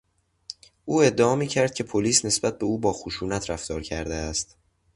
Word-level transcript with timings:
او 0.85 1.01
ادعا 1.01 1.35
میکرد 1.35 1.73
که 1.73 1.83
پلیس 1.83 2.25
نسبت 2.25 2.59
به 2.59 2.65
او 2.65 2.77
با 2.79 2.93
خشونت 2.93 3.49
رفتار 3.49 3.81
کرده 3.81 4.15
است. 4.15 4.57